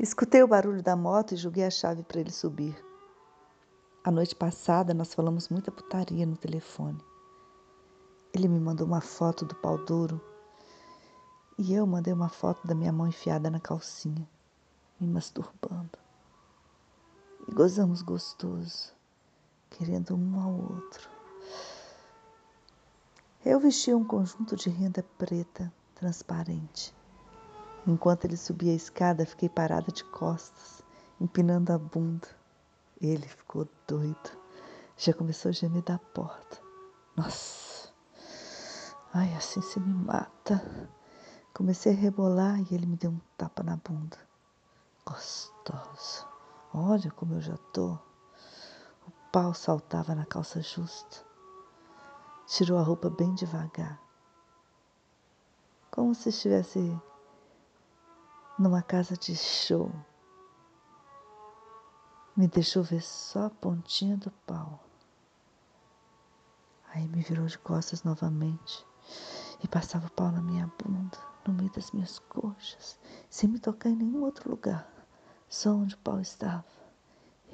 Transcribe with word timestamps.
Escutei 0.00 0.44
o 0.44 0.48
barulho 0.48 0.80
da 0.80 0.94
moto 0.94 1.34
e 1.34 1.36
joguei 1.36 1.64
a 1.64 1.70
chave 1.70 2.04
para 2.04 2.20
ele 2.20 2.30
subir. 2.30 2.80
A 4.04 4.12
noite 4.12 4.32
passada 4.32 4.94
nós 4.94 5.12
falamos 5.12 5.48
muita 5.48 5.72
putaria 5.72 6.24
no 6.24 6.36
telefone. 6.36 7.02
Ele 8.32 8.46
me 8.46 8.60
mandou 8.60 8.86
uma 8.86 9.00
foto 9.00 9.44
do 9.44 9.56
pau 9.56 9.76
duro 9.76 10.20
e 11.58 11.74
eu 11.74 11.84
mandei 11.84 12.12
uma 12.12 12.28
foto 12.28 12.64
da 12.64 12.76
minha 12.76 12.92
mão 12.92 13.08
enfiada 13.08 13.50
na 13.50 13.58
calcinha, 13.58 14.24
me 15.00 15.08
masturbando. 15.08 15.98
E 17.48 17.52
gozamos 17.52 18.00
gostoso, 18.00 18.94
querendo 19.68 20.14
um 20.14 20.40
ao 20.40 20.52
outro. 20.52 21.10
Eu 23.44 23.58
vestia 23.58 23.96
um 23.96 24.04
conjunto 24.04 24.54
de 24.54 24.70
renda 24.70 25.02
preta, 25.18 25.72
transparente. 25.96 26.96
Enquanto 27.88 28.26
ele 28.26 28.36
subia 28.36 28.72
a 28.72 28.76
escada, 28.76 29.24
fiquei 29.24 29.48
parada 29.48 29.90
de 29.90 30.04
costas, 30.04 30.82
empinando 31.18 31.72
a 31.72 31.78
bunda. 31.78 32.28
Ele 33.00 33.26
ficou 33.26 33.66
doido. 33.86 34.30
Já 34.94 35.14
começou 35.14 35.48
a 35.48 35.52
gemer 35.52 35.82
da 35.82 35.98
porta. 35.98 36.60
Nossa! 37.16 37.88
Ai, 39.14 39.32
assim 39.34 39.62
se 39.62 39.80
me 39.80 39.94
mata. 40.04 40.62
Comecei 41.54 41.94
a 41.94 41.96
rebolar 41.96 42.60
e 42.60 42.74
ele 42.74 42.84
me 42.84 42.94
deu 42.94 43.10
um 43.10 43.20
tapa 43.38 43.62
na 43.62 43.78
bunda. 43.78 44.18
Gostoso. 45.06 46.28
Olha 46.74 47.10
como 47.12 47.36
eu 47.36 47.40
já 47.40 47.56
tô. 47.72 47.92
O 49.06 49.10
pau 49.32 49.54
saltava 49.54 50.14
na 50.14 50.26
calça 50.26 50.60
justa. 50.60 51.24
Tirou 52.48 52.78
a 52.78 52.82
roupa 52.82 53.08
bem 53.08 53.34
devagar. 53.34 53.98
Como 55.90 56.14
se 56.14 56.28
estivesse 56.28 57.00
numa 58.58 58.82
casa 58.82 59.16
de 59.16 59.36
show. 59.36 59.92
Me 62.36 62.48
deixou 62.48 62.82
ver 62.82 63.02
só 63.02 63.46
a 63.46 63.50
pontinha 63.50 64.16
do 64.16 64.30
pau. 64.46 64.84
Aí 66.92 67.06
me 67.08 67.22
virou 67.22 67.46
de 67.46 67.58
costas 67.58 68.02
novamente 68.02 68.84
e 69.62 69.68
passava 69.68 70.08
o 70.08 70.10
pau 70.10 70.32
na 70.32 70.42
minha 70.42 70.70
bunda, 70.82 71.18
no 71.46 71.52
meio 71.52 71.70
das 71.70 71.92
minhas 71.92 72.18
coxas, 72.18 72.98
sem 73.30 73.48
me 73.48 73.58
tocar 73.58 73.90
em 73.90 73.96
nenhum 73.96 74.22
outro 74.22 74.50
lugar, 74.50 74.88
só 75.48 75.70
onde 75.70 75.94
o 75.94 75.98
pau 75.98 76.20
estava. 76.20 76.64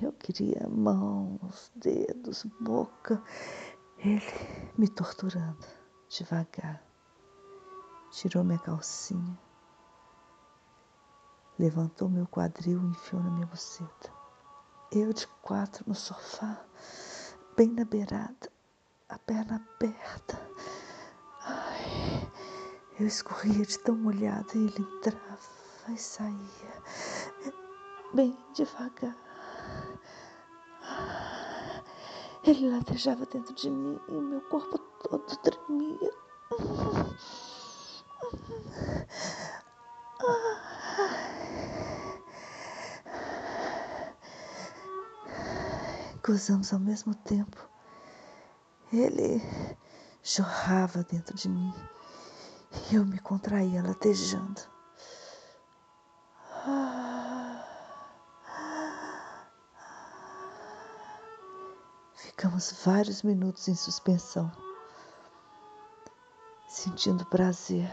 Eu 0.00 0.12
queria 0.12 0.68
mãos, 0.68 1.70
dedos, 1.74 2.46
boca, 2.60 3.22
ele 3.98 4.22
me 4.76 4.88
torturando, 4.88 5.66
devagar. 6.08 6.82
Tirou 8.10 8.44
minha 8.44 8.58
calcinha, 8.58 9.38
levantou 11.58 12.08
meu 12.08 12.26
quadril 12.26 12.80
e 12.82 12.86
enfiou 12.86 13.22
na 13.22 13.30
minha 13.30 13.46
buceta. 13.46 14.12
Eu 14.90 15.12
de 15.12 15.26
quatro 15.42 15.84
no 15.86 15.94
sofá, 15.94 16.64
bem 17.56 17.68
na 17.68 17.84
beirada, 17.84 18.50
a 19.08 19.18
perna 19.18 19.56
aberta. 19.76 20.40
Ai, 21.42 22.30
eu 22.98 23.06
escorria 23.06 23.64
de 23.64 23.78
tão 23.80 23.96
molhada 23.96 24.48
e 24.54 24.66
ele 24.66 24.80
entrava 24.80 25.38
e 25.88 25.98
saía, 25.98 26.82
bem 28.14 28.36
devagar. 28.54 29.16
Ele 32.44 32.70
latejava 32.70 33.24
dentro 33.26 33.54
de 33.54 33.70
mim 33.70 33.98
e 34.06 34.12
meu 34.12 34.40
corpo 34.42 34.78
todo 34.78 35.36
tremia. 35.38 36.12
Gozamos 46.26 46.72
ao 46.72 46.80
mesmo 46.80 47.14
tempo. 47.14 47.68
Ele 48.90 49.42
jorrava 50.22 51.02
dentro 51.02 51.36
de 51.36 51.50
mim 51.50 51.70
e 52.90 52.94
eu 52.94 53.04
me 53.04 53.18
contraía 53.18 53.82
latejando. 53.82 54.62
Ficamos 62.14 62.72
vários 62.82 63.22
minutos 63.22 63.68
em 63.68 63.74
suspensão, 63.74 64.50
sentindo 66.66 67.26
prazer. 67.26 67.92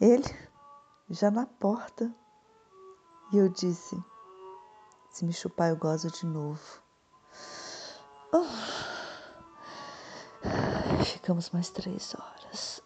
Ele 0.00 0.50
já 1.08 1.30
na 1.30 1.46
porta 1.46 2.12
e 3.32 3.38
eu 3.38 3.48
disse: 3.48 3.98
Se 5.10 5.24
me 5.24 5.32
chupar, 5.32 5.70
eu 5.70 5.76
gozo 5.76 6.10
de 6.10 6.26
novo. 6.26 6.60
Oh. 8.32 8.44
Ficamos 11.02 11.50
mais 11.50 11.70
três 11.70 12.14
horas. 12.14 12.82